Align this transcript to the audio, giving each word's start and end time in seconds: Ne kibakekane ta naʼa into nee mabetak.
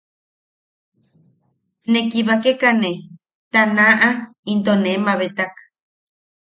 Ne 1.91 1.99
kibakekane 2.11 2.91
ta 3.51 3.61
naʼa 3.75 4.09
into 4.51 4.73
nee 4.83 5.01
mabetak. 5.05 5.53